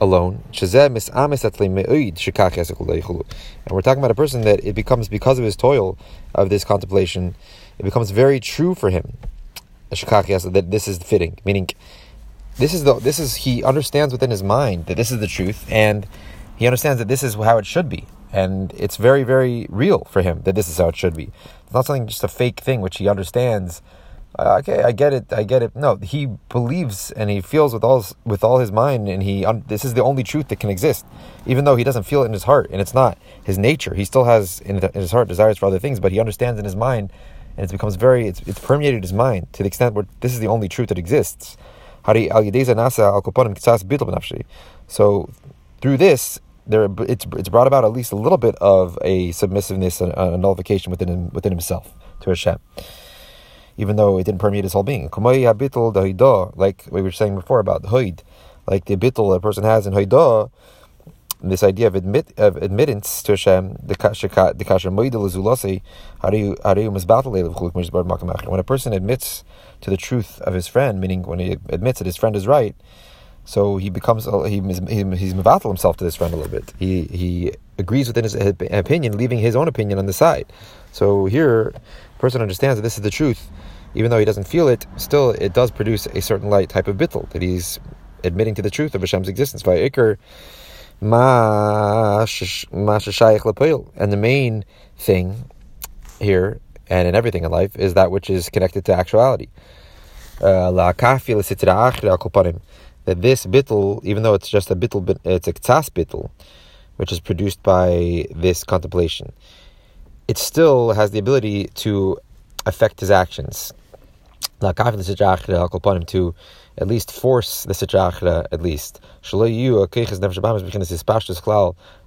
alone. 0.00 0.42
And 0.52 0.90
we're 3.70 3.82
talking 3.82 4.02
about 4.02 4.10
a 4.10 4.14
person 4.14 4.40
that 4.42 4.64
it 4.64 4.74
becomes, 4.74 5.08
because 5.08 5.38
of 5.38 5.44
his 5.44 5.54
toil 5.54 5.96
of 6.34 6.50
this 6.50 6.64
contemplation, 6.64 7.36
it 7.78 7.84
becomes 7.84 8.10
very 8.10 8.40
true 8.40 8.74
for 8.74 8.90
him. 8.90 9.16
That 9.90 10.70
this 10.70 10.88
is 10.88 10.98
fitting, 10.98 11.38
meaning 11.44 11.68
this 12.56 12.74
is 12.74 12.84
the 12.84 12.94
this 12.94 13.18
is 13.18 13.36
he 13.36 13.62
understands 13.62 14.12
within 14.12 14.30
his 14.30 14.42
mind 14.42 14.86
that 14.86 14.96
this 14.96 15.10
is 15.12 15.20
the 15.20 15.26
truth, 15.26 15.64
and 15.70 16.06
he 16.62 16.66
understands 16.68 16.98
that 16.98 17.08
this 17.08 17.22
is 17.22 17.34
how 17.34 17.58
it 17.58 17.66
should 17.66 17.88
be, 17.88 18.06
and 18.32 18.72
it's 18.76 18.96
very 18.96 19.24
very 19.24 19.66
real 19.68 20.06
for 20.10 20.22
him 20.22 20.42
that 20.44 20.54
this 20.54 20.68
is 20.68 20.78
how 20.78 20.88
it 20.88 20.96
should 20.96 21.16
be. 21.16 21.32
It's 21.64 21.74
not 21.74 21.86
something 21.86 22.06
just 22.06 22.22
a 22.22 22.28
fake 22.28 22.60
thing 22.60 22.80
which 22.80 22.98
he 22.98 23.08
understands 23.08 23.82
uh, 24.38 24.56
okay, 24.60 24.82
I 24.82 24.92
get 24.92 25.12
it, 25.12 25.30
I 25.30 25.42
get 25.42 25.62
it. 25.62 25.76
No, 25.76 25.96
he 25.96 26.26
believes 26.48 27.10
and 27.10 27.28
he 27.28 27.42
feels 27.42 27.74
with 27.74 27.84
all 27.84 28.04
with 28.24 28.42
all 28.42 28.58
his 28.60 28.72
mind, 28.72 29.08
and 29.08 29.22
he 29.22 29.44
this 29.66 29.84
is 29.84 29.92
the 29.92 30.02
only 30.02 30.22
truth 30.22 30.48
that 30.48 30.58
can 30.60 30.70
exist, 30.70 31.04
even 31.44 31.64
though 31.64 31.76
he 31.76 31.84
doesn't 31.84 32.04
feel 32.04 32.22
it 32.22 32.26
in 32.26 32.32
his 32.32 32.44
heart, 32.44 32.70
and 32.70 32.80
it's 32.80 32.94
not 32.94 33.18
his 33.44 33.58
nature. 33.58 33.94
He 33.94 34.06
still 34.06 34.24
has 34.24 34.60
in, 34.60 34.80
the, 34.80 34.88
in 34.94 35.02
his 35.02 35.12
heart 35.12 35.28
desires 35.28 35.58
for 35.58 35.66
other 35.66 35.78
things, 35.78 36.00
but 36.00 36.12
he 36.12 36.20
understands 36.20 36.58
in 36.58 36.64
his 36.64 36.76
mind, 36.76 37.12
and 37.58 37.64
it 37.68 37.72
becomes 37.72 37.96
very 37.96 38.26
it's, 38.26 38.40
it's 38.46 38.58
permeated 38.58 39.02
his 39.02 39.12
mind 39.12 39.52
to 39.52 39.62
the 39.62 39.66
extent 39.66 39.94
where 39.94 40.06
this 40.20 40.32
is 40.32 40.40
the 40.40 40.46
only 40.46 40.68
truth 40.68 40.88
that 40.88 40.98
exists. 40.98 41.58
So 44.88 45.30
through 45.82 45.96
this, 45.98 46.40
there 46.66 46.88
it's 47.00 47.26
it's 47.36 47.48
brought 47.48 47.66
about 47.66 47.84
at 47.84 47.92
least 47.92 48.12
a 48.12 48.16
little 48.16 48.38
bit 48.38 48.54
of 48.56 48.98
a 49.02 49.32
submissiveness 49.32 50.00
and 50.00 50.12
a 50.12 50.36
nullification 50.38 50.90
within 50.90 51.08
him, 51.08 51.30
within 51.30 51.52
himself 51.52 51.92
to 52.20 52.30
Hashem. 52.30 52.58
Even 53.76 53.96
though 53.96 54.18
it 54.18 54.24
didn't 54.24 54.40
permeate 54.40 54.64
his 54.64 54.74
whole 54.74 54.82
being. 54.82 55.08
Like 56.56 56.86
we 56.90 57.02
were 57.02 57.10
saying 57.10 57.34
before 57.34 57.58
about 57.58 57.82
hoid, 57.84 58.20
like 58.66 58.84
the 58.84 58.96
bittul 58.96 59.34
a 59.34 59.40
person 59.40 59.64
has 59.64 59.86
in 59.86 59.94
hoidah, 59.94 60.50
this 61.42 61.62
idea 61.62 61.86
of 61.88 61.94
admit 61.94 62.32
of 62.36 62.56
admittance 62.56 63.22
to 63.24 63.32
Hashem, 63.32 63.78
the 63.82 63.96
the 63.96 64.64
how 66.20 66.28
do 66.28 66.38
you 66.38 66.56
When 68.48 68.60
a 68.60 68.64
person 68.64 68.92
admits 68.92 69.44
to 69.80 69.90
the 69.90 69.96
truth 69.96 70.40
of 70.42 70.54
his 70.54 70.68
friend, 70.68 71.00
meaning 71.00 71.22
when 71.22 71.40
he 71.40 71.52
admits 71.68 71.98
that 71.98 72.06
his 72.06 72.16
friend 72.16 72.36
is 72.36 72.46
right, 72.46 72.76
so 73.44 73.76
he 73.76 73.90
becomes 73.90 74.24
he 74.24 74.60
he's 74.60 75.34
mevatel 75.34 75.68
himself 75.68 75.96
to 75.96 76.04
this 76.04 76.16
friend 76.16 76.32
a 76.32 76.36
little 76.36 76.52
bit. 76.52 76.72
He 76.78 77.02
he 77.04 77.52
agrees 77.78 78.06
within 78.08 78.24
his 78.24 78.34
opinion, 78.34 79.16
leaving 79.16 79.38
his 79.38 79.56
own 79.56 79.68
opinion 79.68 79.98
on 79.98 80.06
the 80.06 80.12
side. 80.12 80.52
So 80.92 81.26
here, 81.26 81.74
person 82.18 82.40
understands 82.40 82.76
that 82.76 82.82
this 82.82 82.96
is 82.96 83.02
the 83.02 83.10
truth, 83.10 83.50
even 83.94 84.10
though 84.10 84.18
he 84.18 84.24
doesn't 84.24 84.46
feel 84.46 84.68
it, 84.68 84.86
still 84.96 85.30
it 85.30 85.52
does 85.52 85.70
produce 85.70 86.06
a 86.06 86.20
certain 86.20 86.50
light 86.50 86.68
type 86.68 86.86
of 86.86 86.96
bittel 86.96 87.28
that 87.30 87.42
he's 87.42 87.80
admitting 88.24 88.54
to 88.54 88.62
the 88.62 88.70
truth 88.70 88.94
of 88.94 89.00
Hashem's 89.00 89.28
existence. 89.28 89.62
By 89.62 89.78
ikr, 89.78 90.18
and 93.96 94.12
the 94.12 94.16
main 94.16 94.64
thing 94.96 95.50
here 96.20 96.60
and 96.88 97.08
in 97.08 97.14
everything 97.16 97.42
in 97.42 97.50
life 97.50 97.74
is 97.76 97.94
that 97.94 98.10
which 98.12 98.30
is 98.30 98.48
connected 98.50 98.84
to 98.84 98.92
actuality. 98.92 99.48
Uh, 100.40 100.70
that 103.04 103.22
this 103.22 103.46
bittel, 103.46 104.04
even 104.04 104.22
though 104.22 104.34
it's 104.34 104.48
just 104.48 104.70
a 104.70 104.76
bittel, 104.76 105.18
it's 105.24 105.48
a 105.48 105.52
ktsas 105.52 105.90
bittel, 105.90 106.30
which 106.96 107.12
is 107.12 107.20
produced 107.20 107.62
by 107.62 108.26
this 108.34 108.64
contemplation 108.64 109.32
it 110.28 110.38
still 110.38 110.92
has 110.92 111.10
the 111.10 111.18
ability 111.18 111.64
to 111.74 112.18
affect 112.66 113.00
his 113.00 113.10
actions. 113.10 113.72
To 114.60 116.34
at 116.78 116.86
least 116.88 117.12
force 117.12 117.64
the 117.64 117.74
sitra 117.74 118.46
at 118.52 118.62
least. 118.62 119.00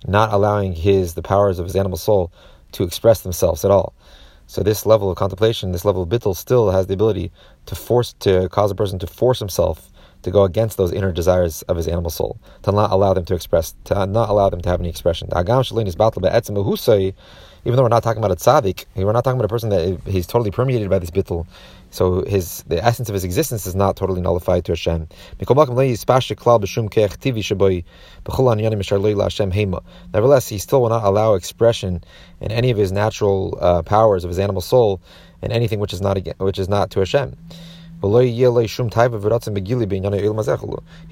Not 0.08 0.34
allowing 0.34 0.74
his 0.74 1.14
the 1.14 1.22
powers 1.22 1.60
of 1.60 1.66
his 1.66 1.76
animal 1.76 1.98
soul 1.98 2.32
to 2.72 2.84
express 2.84 3.22
themselves 3.22 3.66
at 3.66 3.72
all. 3.72 3.94
So 4.48 4.64
this 4.64 4.86
level 4.86 5.10
of 5.12 5.18
contemplation, 5.18 5.72
this 5.72 5.86
level 5.86 6.04
of 6.04 6.10
bittul, 6.10 6.36
still 6.36 6.72
has 6.72 6.88
the 6.88 6.94
ability 6.94 7.32
to 7.66 7.76
force 7.76 8.14
to 8.20 8.48
cause 8.50 8.72
a 8.72 8.76
person 8.76 9.00
to 9.00 9.08
force 9.08 9.40
himself 9.40 9.90
to 10.26 10.32
go 10.32 10.44
against 10.44 10.78
those 10.78 10.92
inner 10.92 11.12
desires 11.12 11.62
of 11.64 11.78
his 11.78 11.88
animal 11.88 12.12
soul, 12.12 12.38
to 12.64 12.72
not 12.72 12.92
allow 12.92 13.14
them 13.14 13.26
to 13.26 13.34
express, 13.34 13.74
to 13.86 14.06
not 14.06 14.30
allow 14.30 14.50
them 14.50 14.62
to 14.62 14.70
have 14.70 14.80
any 14.82 14.90
expression 14.90 15.30
even 17.66 17.78
though 17.78 17.84
we're 17.84 17.90
not 17.90 18.04
talking 18.04 18.24
about 18.24 18.32
a 18.32 18.36
tzaddik, 18.36 18.86
we're 18.96 19.12
not 19.12 19.24
talking 19.24 19.40
about 19.40 19.46
a 19.46 19.50
person 19.50 19.70
that 19.70 20.00
he's 20.06 20.28
totally 20.28 20.52
permeated 20.52 20.88
by 20.88 21.00
this 21.00 21.10
bittul. 21.10 21.48
So 21.90 22.24
his 22.24 22.64
the 22.68 22.84
essence 22.84 23.10
of 23.10 23.14
his 23.14 23.24
existence 23.24 23.66
is 23.66 23.74
not 23.74 23.96
totally 23.96 24.22
nullified 24.22 24.66
to 24.66 24.74
Hashem. 24.74 25.08
Nevertheless, 30.14 30.48
he 30.48 30.58
still 30.60 30.82
will 30.82 30.90
not 30.90 31.04
allow 31.04 31.34
expression 31.34 32.04
in 32.40 32.52
any 32.52 32.70
of 32.70 32.78
his 32.78 32.92
natural 32.92 33.58
uh, 33.60 33.82
powers 33.82 34.24
of 34.24 34.30
his 34.30 34.38
animal 34.38 34.62
soul 34.62 35.02
in 35.42 35.52
anything 35.52 35.80
which 35.80 35.94
is 35.94 36.02
not 36.02 36.20
which 36.38 36.60
is 36.60 36.70
not 36.70 36.92
to 36.92 37.00
Hashem. 37.00 37.36
He 38.02 38.08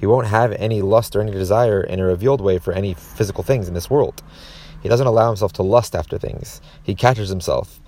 won't 0.06 0.26
have 0.26 0.52
any 0.52 0.82
lust 0.82 1.16
or 1.16 1.20
any 1.20 1.32
desire 1.32 1.80
in 1.82 2.00
a 2.00 2.04
revealed 2.04 2.40
way 2.40 2.58
for 2.58 2.72
any 2.72 2.94
physical 2.94 3.42
things 3.42 3.68
in 3.68 3.74
this 3.74 3.90
world. 3.90 4.22
He 4.82 4.88
doesn't 4.88 5.06
allow 5.06 5.28
himself 5.28 5.52
to 5.54 5.62
lust 5.62 5.94
after 5.94 6.18
things. 6.18 6.60
He 6.82 6.94
catches 6.94 7.28
himself. 7.30 7.80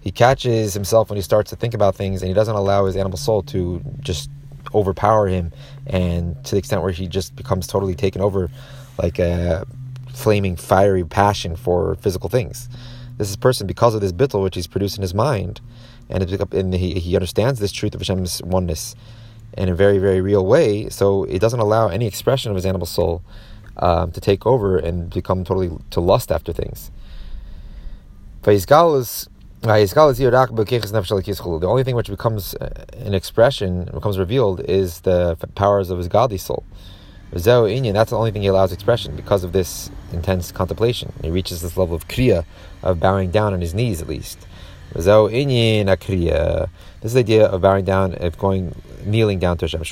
He 0.00 0.10
catches 0.10 0.74
himself 0.74 1.10
when 1.10 1.16
he 1.16 1.22
starts 1.22 1.50
to 1.50 1.56
think 1.56 1.74
about 1.74 1.96
things, 1.96 2.22
and 2.22 2.28
he 2.28 2.34
doesn't 2.34 2.54
allow 2.54 2.84
his 2.86 2.96
animal 2.96 3.18
soul 3.18 3.42
to 3.44 3.82
just 4.00 4.30
overpower 4.74 5.26
him, 5.26 5.52
and 5.86 6.42
to 6.44 6.52
the 6.52 6.58
extent 6.58 6.82
where 6.82 6.92
he 6.92 7.06
just 7.06 7.34
becomes 7.36 7.66
totally 7.66 7.94
taken 7.94 8.22
over, 8.22 8.50
like 9.02 9.18
a 9.18 9.66
flaming, 10.12 10.56
fiery 10.56 11.04
passion 11.04 11.56
for 11.56 11.96
physical 11.96 12.28
things. 12.28 12.68
This 13.16 13.30
is 13.30 13.36
person 13.36 13.66
because 13.66 13.94
of 13.94 14.00
this 14.00 14.12
bittul 14.12 14.42
which 14.42 14.54
he's 14.54 14.66
produced 14.66 14.96
in 14.96 15.02
his 15.02 15.14
mind, 15.14 15.60
and, 16.08 16.54
and 16.54 16.74
he, 16.74 16.94
he 17.00 17.16
understands 17.16 17.60
this 17.60 17.72
truth 17.72 17.94
of 17.94 18.00
Hashem's 18.00 18.42
oneness 18.42 18.94
in 19.56 19.68
a 19.68 19.74
very, 19.74 19.98
very 19.98 20.20
real 20.20 20.44
way. 20.44 20.88
So 20.88 21.24
it 21.24 21.38
doesn't 21.38 21.60
allow 21.60 21.88
any 21.88 22.06
expression 22.06 22.50
of 22.50 22.56
his 22.56 22.66
animal 22.66 22.86
soul 22.86 23.22
um, 23.76 24.12
to 24.12 24.20
take 24.20 24.46
over 24.46 24.78
and 24.78 25.10
become 25.10 25.44
totally 25.44 25.70
to 25.90 26.00
lust 26.00 26.30
after 26.30 26.52
things. 26.52 26.90
The 31.60 31.66
only 31.66 31.84
thing 31.84 31.96
which 31.96 32.08
becomes 32.08 32.54
uh, 32.56 32.84
an 32.98 33.14
expression, 33.14 33.84
becomes 33.92 34.18
revealed, 34.18 34.60
is 34.68 35.00
the 35.00 35.36
powers 35.54 35.88
of 35.88 35.96
his 35.98 36.08
godly 36.08 36.36
soul. 36.38 36.64
That's 37.32 37.44
the 37.44 38.16
only 38.16 38.30
thing 38.30 38.42
he 38.42 38.48
allows 38.48 38.72
expression 38.72 39.16
because 39.16 39.42
of 39.42 39.52
this 39.52 39.90
intense 40.12 40.52
contemplation. 40.52 41.12
He 41.22 41.30
reaches 41.30 41.62
this 41.62 41.76
level 41.76 41.96
of 41.96 42.06
kriya, 42.06 42.44
of 42.82 43.00
bowing 43.00 43.30
down 43.30 43.54
on 43.54 43.60
his 43.60 43.74
knees 43.74 44.02
at 44.02 44.08
least. 44.08 44.46
Uh, 44.94 46.66
this 47.00 47.10
is 47.10 47.14
the 47.14 47.20
idea 47.20 47.46
of 47.46 47.62
bowing 47.62 47.84
down, 47.84 48.14
of 48.14 48.38
going, 48.38 48.80
kneeling 49.04 49.40
down 49.40 49.58
to 49.58 49.66
Hashem. 49.66 49.82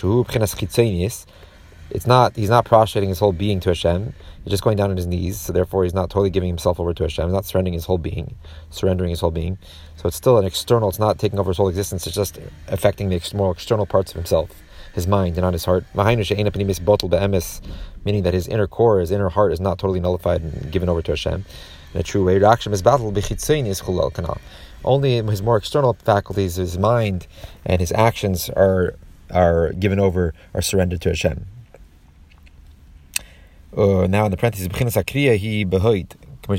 It's 1.90 2.06
not, 2.06 2.36
he's 2.36 2.48
not 2.48 2.64
prostrating 2.64 3.08
his 3.08 3.18
whole 3.18 3.32
being 3.32 3.58
to 3.60 3.70
Hashem. 3.70 4.14
He's 4.44 4.50
just 4.50 4.62
going 4.62 4.76
down 4.76 4.90
on 4.92 4.96
his 4.96 5.08
knees. 5.08 5.40
So 5.40 5.52
therefore, 5.52 5.82
he's 5.82 5.92
not 5.92 6.08
totally 6.08 6.30
giving 6.30 6.48
himself 6.48 6.78
over 6.78 6.94
to 6.94 7.02
Hashem. 7.02 7.24
He's 7.26 7.34
not 7.34 7.44
surrendering 7.44 7.74
his 7.74 7.84
whole 7.86 7.98
being, 7.98 8.36
surrendering 8.70 9.10
his 9.10 9.18
whole 9.18 9.32
being. 9.32 9.58
So 9.96 10.06
it's 10.06 10.16
still 10.16 10.38
an 10.38 10.44
external. 10.44 10.88
It's 10.88 11.00
not 11.00 11.18
taking 11.18 11.40
over 11.40 11.50
his 11.50 11.56
whole 11.56 11.68
existence. 11.68 12.06
It's 12.06 12.14
just 12.14 12.38
affecting 12.68 13.08
the 13.08 13.20
more 13.34 13.50
external 13.50 13.86
parts 13.86 14.12
of 14.12 14.16
himself, 14.16 14.62
his 14.94 15.08
mind 15.08 15.34
and 15.36 15.42
not 15.42 15.52
his 15.52 15.64
heart. 15.64 15.84
Meaning 18.04 18.22
that 18.22 18.34
his 18.34 18.46
inner 18.46 18.68
core, 18.68 19.00
his 19.00 19.10
inner 19.10 19.30
heart, 19.30 19.52
is 19.52 19.60
not 19.60 19.78
totally 19.80 19.98
nullified 19.98 20.42
and 20.42 20.70
given 20.70 20.88
over 20.88 21.02
to 21.02 21.12
Hashem 21.12 21.44
in 21.94 22.00
a 22.00 22.02
true 22.02 22.24
way. 22.24 22.38
Rakshim 22.38 22.72
is 22.72 22.82
batel 22.82 23.16
is 23.16 23.80
chulal 23.80 24.12
kanal. 24.12 24.38
Only 24.84 25.22
his 25.22 25.42
more 25.42 25.56
external 25.56 25.94
faculties, 25.94 26.56
his 26.56 26.78
mind 26.78 27.26
and 27.64 27.80
his 27.80 27.92
actions 27.92 28.50
are 28.50 28.96
are 29.30 29.72
given 29.72 29.98
over, 29.98 30.34
are 30.54 30.60
surrendered 30.60 31.00
to 31.02 31.08
Hashem. 31.08 31.46
Uh, 33.74 34.06
now 34.06 34.26
in 34.26 34.30
the 34.30 34.36
parentheses, 34.36 34.68
b'chinas 34.68 35.02
akriya 35.02 35.36
he 35.36 35.64
behoid. 35.64 36.12
And 36.46 36.58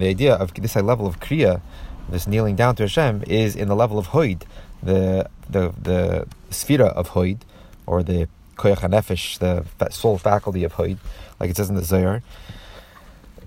the 0.00 0.08
idea 0.08 0.34
of 0.34 0.54
this 0.54 0.76
level 0.76 1.06
of 1.06 1.20
kriya, 1.20 1.60
this 2.08 2.26
kneeling 2.26 2.56
down 2.56 2.74
to 2.76 2.84
Hashem, 2.84 3.22
is 3.26 3.54
in 3.54 3.68
the 3.68 3.76
level 3.76 3.98
of 3.98 4.08
hoid, 4.08 4.42
the 4.82 5.28
the 5.48 5.72
the 5.80 6.26
sefira 6.50 6.92
of 6.94 7.10
hoid, 7.10 7.42
or 7.86 8.02
the 8.02 8.28
koyach 8.56 8.78
hanefesh, 8.78 9.38
the 9.38 9.90
soul 9.90 10.18
faculty 10.18 10.64
of 10.64 10.74
hoid, 10.74 10.98
like 11.38 11.50
it 11.50 11.56
says 11.56 11.68
in 11.68 11.76
the 11.76 11.84
Zohar. 11.84 12.22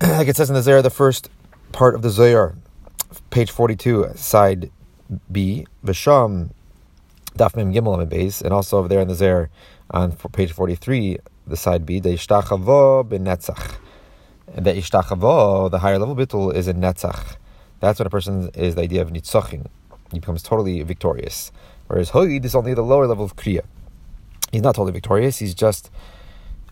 like 0.00 0.28
it 0.28 0.36
says 0.36 0.48
in 0.48 0.54
the 0.54 0.62
Zohar, 0.62 0.82
the 0.82 0.90
first 0.90 1.28
part 1.72 1.94
of 1.94 2.02
the 2.02 2.10
Zohar, 2.10 2.54
page 3.30 3.50
forty-two, 3.50 4.12
side 4.14 4.70
B, 5.30 5.66
v'sham 5.84 6.50
daf 7.36 7.56
mem 7.56 7.72
gimel 7.72 8.08
base, 8.08 8.40
and 8.40 8.52
also 8.52 8.78
over 8.78 8.88
there 8.88 9.00
in 9.00 9.08
the 9.08 9.14
Zohar 9.14 9.50
on 9.90 10.12
page 10.12 10.52
43, 10.52 11.18
the 11.46 11.56
side 11.56 11.84
B, 11.84 12.00
the 12.00 12.10
ishtachavo 12.10 13.08
b'netzach. 13.08 13.76
The 14.54 14.72
ishtachavo, 14.74 15.70
the 15.70 15.80
higher 15.80 15.98
level 15.98 16.14
bittul, 16.14 16.54
is 16.54 16.68
in 16.68 16.80
netzach. 16.80 17.36
That's 17.80 17.98
when 17.98 18.06
a 18.06 18.10
person 18.10 18.50
is 18.54 18.74
the 18.74 18.82
idea 18.82 19.02
of 19.02 19.10
nitzaching. 19.10 19.66
He 20.12 20.18
becomes 20.18 20.42
totally 20.42 20.82
victorious. 20.82 21.50
Whereas 21.86 22.10
hoid 22.10 22.44
is 22.44 22.54
only 22.54 22.74
the 22.74 22.82
lower 22.82 23.06
level 23.06 23.24
of 23.24 23.36
kriya. 23.36 23.62
He's 24.52 24.62
not 24.62 24.74
totally 24.74 24.92
victorious. 24.92 25.38
He's 25.38 25.54
just, 25.54 25.90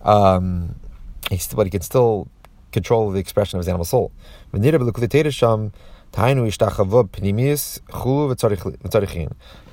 um, 0.03 0.75
he's, 1.31 1.47
but 1.53 1.67
he 1.67 1.71
can 1.71 1.83
still 1.83 2.29
control 2.73 3.11
the 3.11 3.19
expression 3.19 3.57
of 3.59 3.61
his 3.61 3.69
animal 3.69 3.85
soul. 3.85 4.13
So 4.53 4.59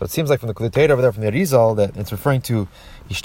it 0.01 0.09
seems 0.09 0.29
like 0.29 0.39
from 0.39 0.47
the 0.47 0.53
Kulitator 0.53 0.89
over 0.89 1.01
there 1.01 1.11
from 1.11 1.23
the 1.23 1.31
Arizal 1.31 1.75
that 1.77 1.97
it's 1.97 2.11
referring 2.11 2.41
to 2.41 2.67
the 3.09 3.15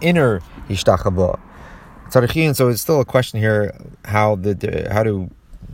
inner 0.00 0.40
Ishtachava. 0.68 1.40
So 2.10 2.68
it's 2.68 2.80
still 2.80 3.00
a 3.00 3.04
question 3.04 3.40
here 3.40 3.74
how 4.04 4.36
the 4.36 4.88
how 4.92 5.02
to 5.02 5.30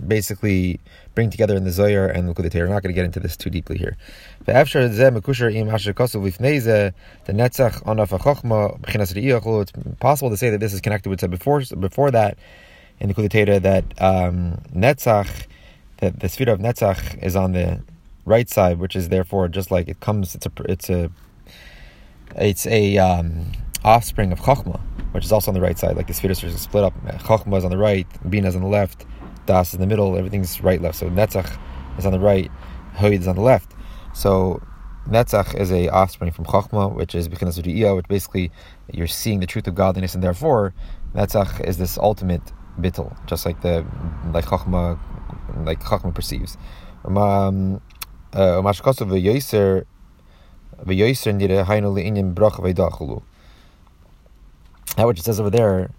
basically 0.07 0.80
bring 1.14 1.30
together 1.30 1.57
in 1.57 1.64
the 1.64 1.73
Zohar 1.73 2.07
and 2.07 2.28
the 2.28 2.35
Kulitator. 2.35 2.64
I'm 2.64 2.71
not 2.71 2.83
going 2.83 2.95
to 2.95 2.99
get 2.99 3.04
into 3.04 3.21
this 3.21 3.37
too 3.37 3.50
deeply 3.50 3.78
here. 3.78 3.97
The 4.45 4.57
It's 9.61 9.72
possible 10.01 10.31
to 10.31 10.37
say 10.37 10.51
that 10.51 10.61
this 10.61 10.72
is 10.72 10.81
connected 10.81 11.09
with 11.11 11.20
said 11.20 11.31
before 11.31 11.62
before 11.79 12.11
that 12.11 12.38
in 12.98 13.09
the 13.09 13.14
Kulitator 13.14 13.61
that 13.62 13.85
um, 14.01 14.61
Netzach 14.75 15.46
the, 16.01 16.11
the 16.11 16.29
sphere 16.29 16.51
of 16.51 16.59
Netzach 16.59 17.22
is 17.22 17.37
on 17.37 17.53
the 17.53 17.81
right 18.25 18.48
side, 18.48 18.79
which 18.79 18.96
is 18.96 19.09
therefore 19.09 19.48
just 19.48 19.70
like 19.70 19.88
it 19.88 20.01
comes. 20.01 20.35
It's 20.35 20.46
a 20.46 20.53
it's 20.64 20.90
a 20.90 21.11
it's 22.37 22.66
a 22.66 22.98
um, 22.98 23.53
offspring 23.85 24.33
of 24.33 24.40
Chachma, 24.40 24.81
which 25.12 25.25
is 25.25 25.33
also 25.33 25.51
on 25.51 25.55
the 25.55 25.61
right 25.61 25.79
side. 25.79 25.96
Like 25.96 26.07
the 26.07 26.14
sphere 26.14 26.31
is 26.31 26.61
split 26.61 26.85
up. 26.85 26.94
Chachma 27.05 27.57
is 27.59 27.64
on 27.64 27.70
the 27.70 27.79
right, 27.79 28.07
Bina 28.29 28.48
is 28.48 28.57
on 28.57 28.62
the 28.62 28.68
left, 28.68 29.07
Das 29.51 29.75
in 29.75 29.81
the 29.81 29.87
middle. 29.87 30.17
Everything's 30.17 30.61
right 30.61 30.81
left. 30.81 30.97
So 30.99 31.11
Netzach 31.11 31.59
is 31.99 32.07
on 32.07 32.13
the 32.13 32.21
right, 32.21 32.49
Hoid 32.95 33.19
is 33.19 33.27
on 33.27 33.35
the 33.35 33.43
left. 33.43 33.73
So 34.15 34.63
Netzach 35.09 35.57
is 35.57 35.73
a 35.73 35.89
offspring 35.89 36.31
from 36.31 36.45
Chachma, 36.45 36.95
which 36.95 37.17
is 37.17 37.29
Bechinas 37.29 37.61
Riyah, 37.61 37.97
which 37.97 38.07
basically 38.07 38.53
you're 38.93 39.09
seeing 39.09 39.41
the 39.41 39.47
truth 39.47 39.67
of 39.67 39.75
godliness, 39.75 40.15
and 40.15 40.23
therefore 40.23 40.73
Netzach 41.17 41.61
is 41.67 41.79
this 41.79 41.99
ultimate 41.99 42.53
bittel, 42.79 43.09
just 43.27 43.45
like 43.45 43.61
the 43.63 43.85
like 44.33 44.45
Chachma 44.45 45.01
like 45.65 45.81
Chachma 45.83 46.15
perceives. 46.15 46.57
Um, 47.05 47.81
uh, 48.33 48.63
that 54.97 55.07
which 55.07 55.19
it 55.19 55.25
says 55.25 55.41
over 55.41 55.51
there, 55.51 55.91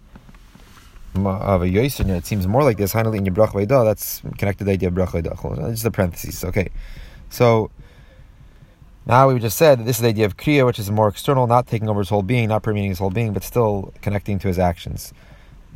it 1.13 2.25
seems 2.25 2.47
more 2.47 2.63
like 2.63 2.77
this. 2.77 2.93
That's 2.93 4.21
connected 4.37 4.57
to 4.59 4.63
the 4.63 4.71
idea 4.71 4.89
of 4.89 4.95
brach 4.95 5.11
Just 5.13 5.83
the 5.83 5.91
parentheses. 5.91 6.43
Okay, 6.43 6.69
so 7.29 7.69
now 9.05 9.29
we 9.29 9.39
just 9.39 9.57
said 9.57 9.79
that 9.79 9.83
this 9.83 9.97
is 9.97 10.01
the 10.01 10.09
idea 10.09 10.25
of 10.25 10.37
kriya, 10.37 10.65
which 10.65 10.79
is 10.79 10.89
more 10.89 11.07
external, 11.07 11.47
not 11.47 11.67
taking 11.67 11.89
over 11.89 11.99
his 11.99 12.09
whole 12.09 12.23
being, 12.23 12.49
not 12.49 12.63
permeating 12.63 12.91
his 12.91 12.99
whole 12.99 13.09
being, 13.09 13.33
but 13.33 13.43
still 13.43 13.93
connecting 14.01 14.39
to 14.39 14.47
his 14.47 14.59
actions 14.59 15.13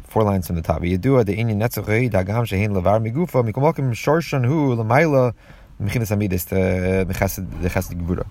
four 0.03 0.23
lines 0.23 0.47
from 0.47 0.55
the 0.55 0.61
top. 0.61 0.81
Yedua 0.81 1.25
the 1.25 1.35
inyan 1.35 1.57
netzachei 1.57 2.09
dagam 2.11 2.45
shehin 2.45 2.69
levar 2.69 3.01
migufa 3.01 3.49
mikomokim 3.49 3.91
shorshan 3.91 4.45
hu 4.45 4.75
lemaila 4.75 5.33
mechinas 5.81 6.11
amidis 6.15 6.45
the 6.45 7.13
chesed 7.13 8.01
gvura. 8.01 8.27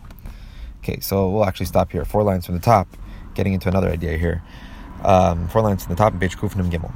Okay, 0.82 1.00
so 1.00 1.30
we'll 1.30 1.46
actually 1.46 1.66
stop 1.66 1.92
here. 1.92 2.04
Four 2.04 2.22
lines 2.22 2.46
from 2.46 2.54
the 2.54 2.60
top, 2.60 2.88
getting 3.34 3.54
into 3.54 3.68
another 3.68 3.88
idea 3.88 4.18
here. 4.18 4.42
Um, 5.04 5.48
four 5.48 5.62
lines 5.62 5.84
from 5.84 5.94
the 5.94 5.98
top 5.98 6.14
in 6.14 6.18
page 6.18 6.36
Kufnim 6.38 6.70
Gimel. 6.70 6.92